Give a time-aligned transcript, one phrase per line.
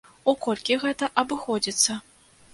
[0.31, 2.01] У колькі гэта абыходзіцца?